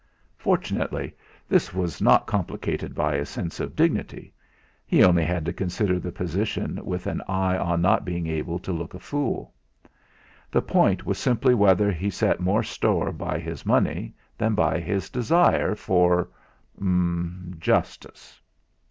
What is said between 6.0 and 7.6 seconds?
position with an eye